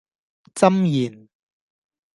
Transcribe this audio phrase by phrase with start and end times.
[0.55, 1.29] 箴言